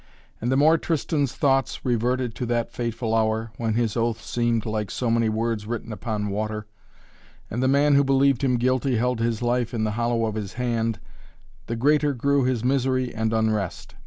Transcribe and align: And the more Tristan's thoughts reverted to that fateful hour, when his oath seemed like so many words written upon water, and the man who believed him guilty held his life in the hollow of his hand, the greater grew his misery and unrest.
And 0.41 0.51
the 0.51 0.57
more 0.57 0.79
Tristan's 0.79 1.33
thoughts 1.35 1.85
reverted 1.85 2.33
to 2.33 2.47
that 2.47 2.71
fateful 2.71 3.13
hour, 3.13 3.51
when 3.57 3.75
his 3.75 3.95
oath 3.95 4.19
seemed 4.19 4.65
like 4.65 4.89
so 4.89 5.11
many 5.11 5.29
words 5.29 5.67
written 5.67 5.91
upon 5.93 6.29
water, 6.29 6.65
and 7.51 7.61
the 7.61 7.67
man 7.67 7.93
who 7.93 8.03
believed 8.03 8.43
him 8.43 8.57
guilty 8.57 8.97
held 8.97 9.19
his 9.19 9.43
life 9.43 9.75
in 9.75 9.83
the 9.83 9.91
hollow 9.91 10.25
of 10.25 10.33
his 10.33 10.53
hand, 10.53 10.99
the 11.67 11.75
greater 11.75 12.13
grew 12.15 12.45
his 12.45 12.63
misery 12.63 13.13
and 13.13 13.31
unrest. 13.31 13.93